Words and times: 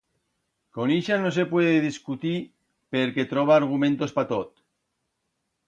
Con 0.77 0.93
ixa 0.95 1.17
no 1.23 1.31
se 1.35 1.45
puede 1.51 1.75
descutir 1.87 2.39
perque 2.97 3.29
troba 3.35 3.55
argumentos 3.61 4.15
pa 4.19 4.27
tot. 4.35 4.51